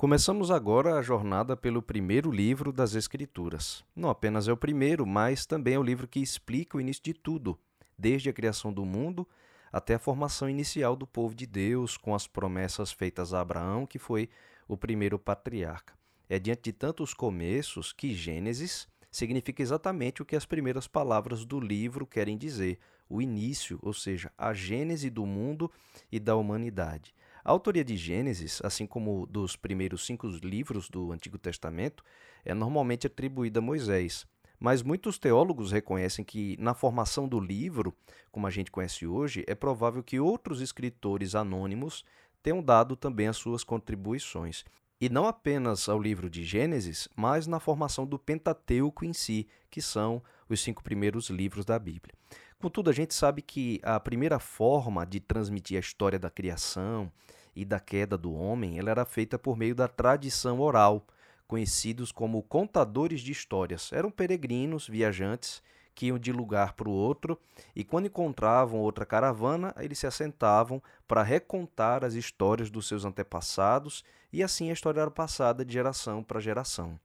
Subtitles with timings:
[0.00, 3.84] Começamos agora a jornada pelo primeiro livro das Escrituras.
[3.94, 7.12] Não apenas é o primeiro, mas também é o livro que explica o início de
[7.12, 7.60] tudo,
[7.98, 9.28] desde a criação do mundo
[9.70, 13.98] até a formação inicial do povo de Deus, com as promessas feitas a Abraão, que
[13.98, 14.30] foi
[14.66, 15.92] o primeiro patriarca.
[16.30, 21.60] É diante de tantos começos que Gênesis significa exatamente o que as primeiras palavras do
[21.60, 25.70] livro querem dizer: o início, ou seja, a gênese do mundo
[26.10, 27.14] e da humanidade.
[27.44, 32.04] A autoria de Gênesis, assim como dos primeiros cinco livros do Antigo Testamento,
[32.44, 34.26] é normalmente atribuída a Moisés.
[34.58, 37.94] Mas muitos teólogos reconhecem que, na formação do livro,
[38.30, 42.04] como a gente conhece hoje, é provável que outros escritores anônimos
[42.42, 44.64] tenham dado também as suas contribuições.
[45.00, 49.80] E não apenas ao livro de Gênesis, mas na formação do Pentateuco em si, que
[49.80, 52.14] são os cinco primeiros livros da Bíblia.
[52.60, 57.10] Contudo, a gente sabe que a primeira forma de transmitir a história da criação
[57.56, 61.06] e da queda do homem ela era feita por meio da tradição oral,
[61.48, 63.90] conhecidos como contadores de histórias.
[63.94, 65.62] Eram peregrinos, viajantes,
[65.94, 67.40] que iam de lugar para o outro
[67.74, 74.04] e, quando encontravam outra caravana, eles se assentavam para recontar as histórias dos seus antepassados
[74.30, 77.00] e assim a história era passada de geração para geração.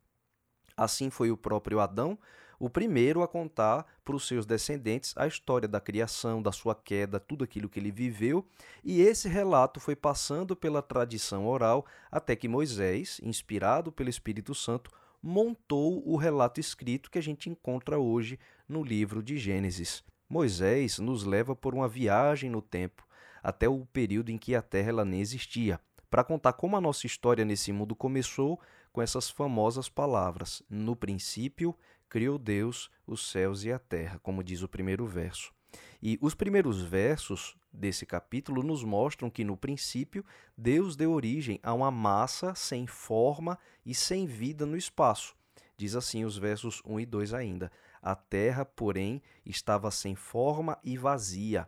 [0.78, 2.18] Assim foi o próprio Adão
[2.60, 7.20] o primeiro a contar para os seus descendentes a história da criação, da sua queda,
[7.20, 8.46] tudo aquilo que ele viveu,
[8.84, 14.92] e esse relato foi passando pela tradição oral até que Moisés, inspirado pelo Espírito Santo,
[15.22, 20.04] montou o relato escrito que a gente encontra hoje no livro de Gênesis.
[20.30, 23.06] Moisés nos leva por uma viagem no tempo,
[23.44, 25.80] até o período em que a Terra ela nem existia,
[26.16, 28.58] para contar como a nossa história nesse mundo começou
[28.94, 31.76] com essas famosas palavras: No princípio
[32.08, 35.54] criou Deus os céus e a terra, como diz o primeiro verso.
[36.02, 40.24] E os primeiros versos desse capítulo nos mostram que, no princípio,
[40.58, 45.36] Deus deu origem a uma massa sem forma e sem vida no espaço.
[45.76, 47.70] Diz assim os versos 1 e 2 ainda.
[48.02, 51.68] A terra, porém, estava sem forma e vazia.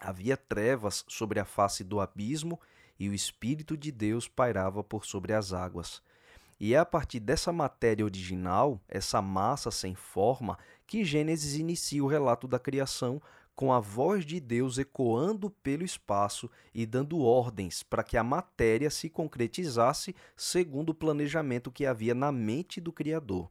[0.00, 2.58] Havia trevas sobre a face do abismo
[2.98, 6.02] e o Espírito de Deus pairava por sobre as águas.
[6.60, 12.08] E é a partir dessa matéria original, essa massa sem forma, que Gênesis inicia o
[12.08, 13.22] relato da criação
[13.54, 18.90] com a voz de Deus ecoando pelo espaço e dando ordens para que a matéria
[18.90, 23.50] se concretizasse segundo o planejamento que havia na mente do Criador.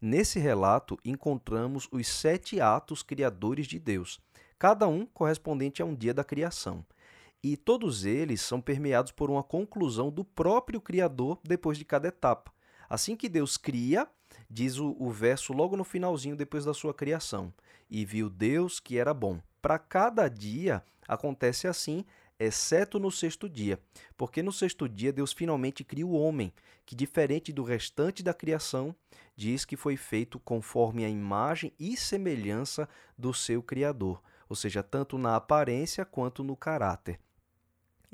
[0.00, 4.20] Nesse relato, encontramos os sete atos criadores de Deus,
[4.58, 6.84] cada um correspondente a um dia da criação
[7.44, 12.50] e todos eles são permeados por uma conclusão do próprio Criador depois de cada etapa.
[12.88, 14.08] Assim que Deus cria,
[14.48, 17.52] diz o, o verso logo no finalzinho depois da sua criação,
[17.90, 19.42] e viu Deus que era bom.
[19.60, 22.06] Para cada dia acontece assim,
[22.40, 23.78] exceto no sexto dia,
[24.16, 26.50] porque no sexto dia Deus finalmente cria o homem,
[26.86, 28.96] que diferente do restante da criação,
[29.36, 32.88] diz que foi feito conforme a imagem e semelhança
[33.18, 37.20] do seu Criador, ou seja, tanto na aparência quanto no caráter.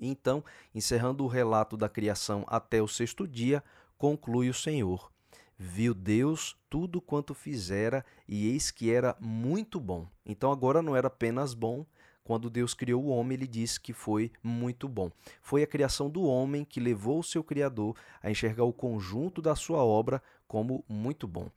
[0.01, 0.43] Então,
[0.75, 3.63] encerrando o relato da criação até o sexto dia,
[3.99, 5.13] conclui o Senhor:
[5.59, 10.09] Viu Deus tudo quanto fizera, e eis que era muito bom.
[10.25, 11.85] Então, agora não era apenas bom,
[12.25, 15.11] quando Deus criou o homem, ele disse que foi muito bom.
[15.43, 19.57] Foi a criação do homem que levou o seu Criador a enxergar o conjunto da
[19.57, 21.51] sua obra como muito bom.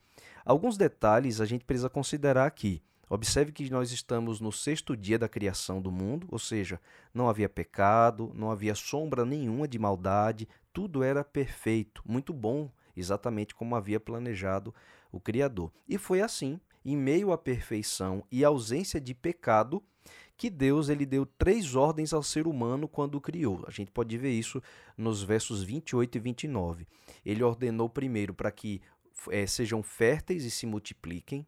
[0.43, 2.81] Alguns detalhes a gente precisa considerar aqui.
[3.09, 6.79] Observe que nós estamos no sexto dia da criação do mundo, ou seja,
[7.13, 13.53] não havia pecado, não havia sombra nenhuma de maldade, tudo era perfeito, muito bom, exatamente
[13.53, 14.73] como havia planejado
[15.11, 15.71] o Criador.
[15.87, 19.83] E foi assim, em meio à perfeição e ausência de pecado,
[20.35, 23.63] que Deus ele deu três ordens ao ser humano quando o criou.
[23.67, 24.61] A gente pode ver isso
[24.97, 26.87] nos versos 28 e 29.
[27.25, 28.81] Ele ordenou primeiro para que
[29.29, 31.45] é, sejam férteis e se multipliquem,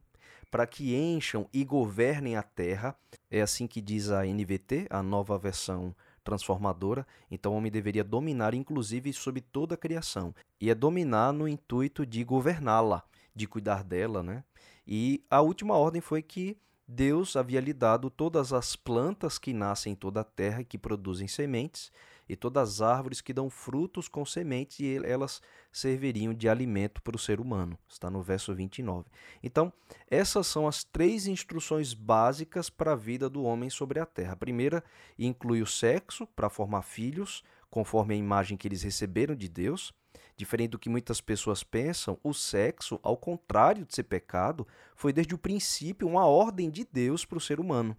[0.50, 2.96] para que encham e governem a terra.
[3.30, 7.06] É assim que diz a NVT, a nova versão transformadora.
[7.30, 10.34] Então o homem deveria dominar, inclusive, sobre toda a criação.
[10.60, 13.04] E é dominar no intuito de governá-la,
[13.34, 14.44] de cuidar dela, né?
[14.88, 16.58] E a última ordem foi que
[16.88, 20.78] Deus havia lhe dado todas as plantas que nascem em toda a terra e que
[20.78, 21.92] produzem sementes,
[22.28, 25.42] e todas as árvores que dão frutos com sementes, e elas
[25.72, 27.78] serviriam de alimento para o ser humano.
[27.88, 29.06] Está no verso 29.
[29.44, 29.72] Então,
[30.10, 34.34] essas são as três instruções básicas para a vida do homem sobre a terra.
[34.34, 34.84] A primeira
[35.18, 39.94] inclui o sexo, para formar filhos, conforme a imagem que eles receberam de Deus.
[40.38, 45.34] Diferente do que muitas pessoas pensam, o sexo, ao contrário de ser pecado, foi desde
[45.34, 47.96] o princípio uma ordem de Deus para o ser humano.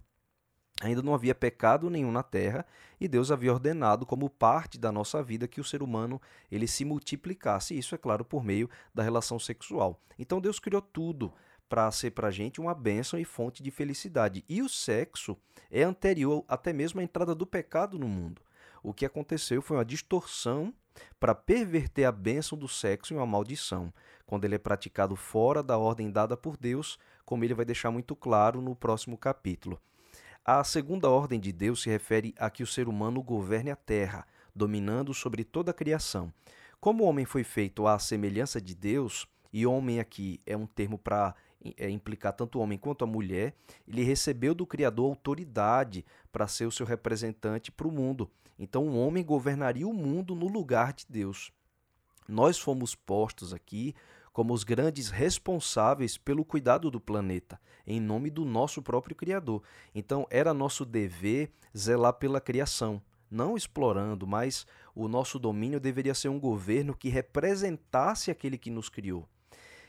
[0.81, 2.65] Ainda não havia pecado nenhum na terra
[2.99, 6.21] e Deus havia ordenado como parte da nossa vida que o ser humano
[6.51, 7.77] ele se multiplicasse.
[7.77, 9.99] Isso é claro por meio da relação sexual.
[10.19, 11.33] Então Deus criou tudo
[11.67, 14.45] para ser para a gente uma bênção e fonte de felicidade.
[14.47, 15.35] E o sexo
[15.71, 18.41] é anterior até mesmo à entrada do pecado no mundo.
[18.83, 20.73] O que aconteceu foi uma distorção
[21.19, 23.93] para perverter a bênção do sexo em uma maldição,
[24.25, 28.15] quando ele é praticado fora da ordem dada por Deus, como ele vai deixar muito
[28.15, 29.79] claro no próximo capítulo.
[30.49, 34.25] A segunda ordem de Deus se refere a que o ser humano governe a terra,
[34.55, 36.31] dominando sobre toda a criação.
[36.79, 40.97] Como o homem foi feito à semelhança de Deus, e homem aqui é um termo
[40.97, 41.35] para
[41.75, 43.55] é, implicar tanto o homem quanto a mulher,
[43.85, 48.31] ele recebeu do Criador autoridade para ser o seu representante para o mundo.
[48.57, 51.51] Então, o homem governaria o mundo no lugar de Deus.
[52.25, 53.93] Nós fomos postos aqui
[54.37, 59.63] como os grandes responsáveis pelo cuidado do planeta, em nome do nosso próprio Criador.
[59.95, 63.01] Então, era nosso dever zelar pela criação,
[63.31, 68.89] não explorando, mas o nosso domínio deveria ser um governo que representasse aquele que nos
[68.89, 69.27] criou.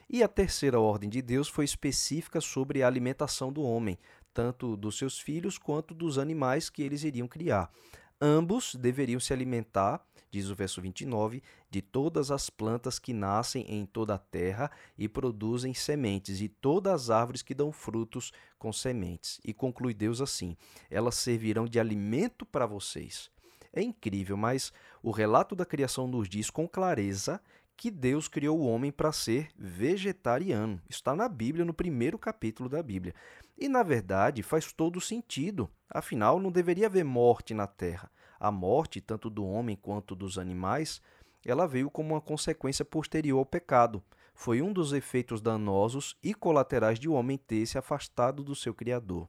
[0.08, 3.98] E a terceira ordem de Deus foi específica sobre a alimentação do homem,
[4.32, 7.70] tanto dos seus filhos quanto dos animais que eles iriam criar.
[8.20, 13.86] Ambos deveriam se alimentar, diz o verso 29, de todas as plantas que nascem em
[13.86, 19.40] toda a terra e produzem sementes, e todas as árvores que dão frutos com sementes.
[19.44, 20.56] E conclui Deus assim:
[20.90, 23.30] elas servirão de alimento para vocês.
[23.72, 24.72] É incrível, mas
[25.02, 27.40] o relato da criação nos diz com clareza
[27.76, 30.82] que Deus criou o homem para ser vegetariano.
[30.90, 33.14] Está na Bíblia, no primeiro capítulo da Bíblia.
[33.58, 35.68] E, na verdade, faz todo sentido.
[35.90, 38.08] Afinal, não deveria haver morte na terra.
[38.38, 41.02] A morte, tanto do homem quanto dos animais,
[41.44, 44.00] ela veio como uma consequência posterior ao pecado.
[44.32, 48.72] Foi um dos efeitos danosos e colaterais de o homem ter se afastado do seu
[48.72, 49.28] Criador.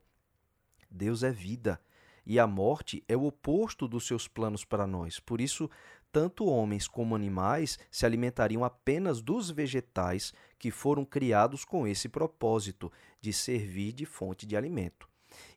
[0.91, 1.81] Deus é vida
[2.23, 5.19] e a morte é o oposto dos seus planos para nós.
[5.19, 5.67] Por isso,
[6.11, 12.91] tanto homens como animais se alimentariam apenas dos vegetais que foram criados com esse propósito
[13.21, 15.07] de servir de fonte de alimento.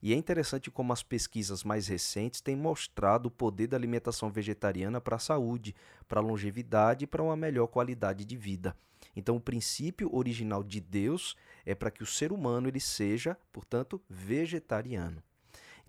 [0.03, 5.01] E é interessante como as pesquisas mais recentes têm mostrado o poder da alimentação vegetariana
[5.01, 5.75] para a saúde,
[6.07, 8.77] para a longevidade e para uma melhor qualidade de vida.
[9.17, 11.35] Então, o princípio original de Deus
[11.65, 15.23] é para que o ser humano ele seja, portanto, vegetariano.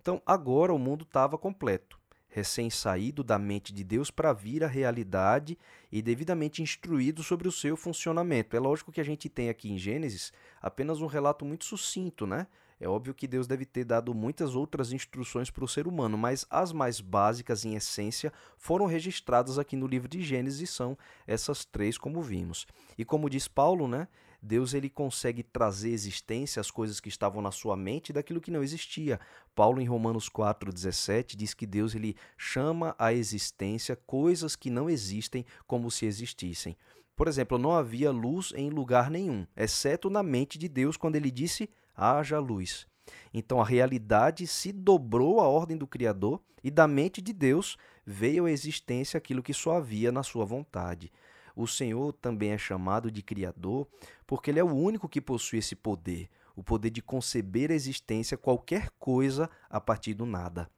[0.00, 1.98] Então, agora o mundo estava completo
[2.34, 5.56] recém-saído da mente de Deus para vir à realidade
[5.90, 8.56] e devidamente instruído sobre o seu funcionamento.
[8.56, 12.48] É lógico que a gente tem aqui em Gênesis apenas um relato muito sucinto, né?
[12.80, 16.44] É óbvio que Deus deve ter dado muitas outras instruções para o ser humano, mas
[16.50, 20.98] as mais básicas, em essência, foram registradas aqui no livro de Gênesis e são
[21.28, 22.66] essas três, como vimos.
[22.98, 24.08] E como diz Paulo, né?
[24.44, 28.62] Deus ele consegue trazer existência às coisas que estavam na sua mente daquilo que não
[28.62, 29.18] existia.
[29.54, 35.46] Paulo em Romanos 4:17 diz que Deus ele chama à existência coisas que não existem
[35.66, 36.76] como se existissem.
[37.16, 41.30] Por exemplo, não havia luz em lugar nenhum, exceto na mente de Deus quando ele
[41.30, 42.86] disse: "Haja luz".
[43.32, 48.44] Então a realidade se dobrou à ordem do Criador e da mente de Deus veio
[48.44, 51.10] à existência aquilo que só havia na sua vontade.
[51.54, 53.86] O Senhor também é chamado de Criador
[54.26, 58.36] porque Ele é o único que possui esse poder, o poder de conceber a existência
[58.36, 60.68] qualquer coisa a partir do nada.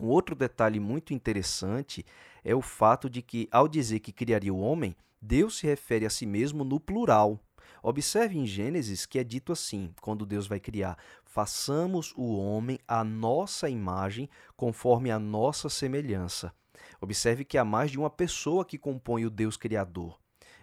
[0.00, 2.04] Um outro detalhe muito interessante
[2.42, 6.10] é o fato de que, ao dizer que criaria o homem, Deus se refere a
[6.10, 7.38] si mesmo no plural.
[7.82, 13.04] Observe em Gênesis que é dito assim, quando Deus vai criar: façamos o homem à
[13.04, 16.52] nossa imagem, conforme a nossa semelhança.
[17.00, 20.18] Observe que há mais de uma pessoa que compõe o Deus Criador.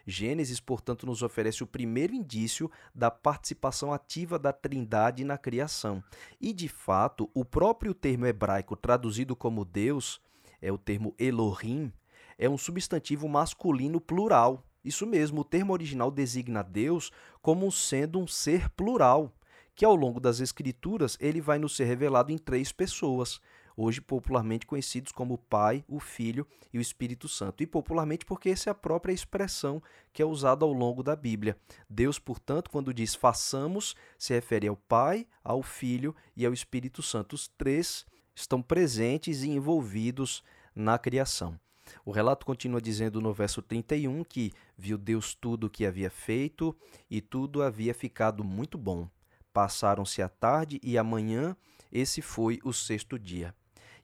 [0.06, 6.02] Gênesis, portanto, nos oferece o primeiro indício da participação ativa da Trindade na criação.
[6.40, 10.22] E, de fato, o próprio termo hebraico traduzido como Deus,
[10.62, 11.92] é o termo Elohim,
[12.38, 14.64] é um substantivo masculino plural.
[14.88, 19.34] Isso mesmo, o termo original designa Deus como sendo um ser plural,
[19.76, 23.40] que ao longo das escrituras ele vai nos ser revelado em três pessoas
[23.78, 27.62] hoje popularmente conhecidos como o Pai, o Filho e o Espírito Santo.
[27.62, 31.56] E popularmente porque essa é a própria expressão que é usada ao longo da Bíblia.
[31.88, 37.34] Deus, portanto, quando diz façamos, se refere ao Pai, ao Filho e ao Espírito Santo.
[37.34, 38.04] Os três
[38.34, 40.44] estão presentes e envolvidos
[40.76, 41.60] na criação.
[42.06, 46.76] O relato continua dizendo no verso 31 que viu Deus tudo o que havia feito
[47.10, 49.08] e tudo havia ficado muito bom.
[49.54, 51.56] Passaram-se a tarde e a manhã,
[51.92, 53.56] esse foi o sexto dia.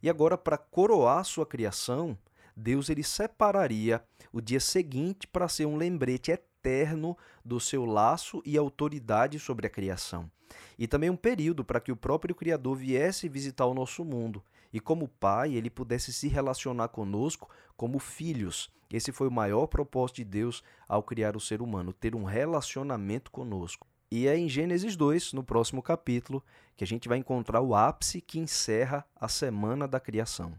[0.02, 2.18] E agora, para coroar sua criação,
[2.56, 6.53] Deus ele separaria o dia seguinte para ser um lembrete eterno
[7.44, 10.30] do seu laço e autoridade sobre a criação.
[10.78, 14.80] E também um período para que o próprio Criador viesse visitar o nosso mundo e,
[14.80, 18.72] como Pai, ele pudesse se relacionar conosco como filhos.
[18.92, 23.32] Esse foi o maior propósito de Deus ao criar o ser humano, ter um relacionamento
[23.32, 23.88] conosco.
[24.12, 26.44] E é em Gênesis 2, no próximo capítulo,
[26.76, 30.54] que a gente vai encontrar o ápice que encerra a semana da criação.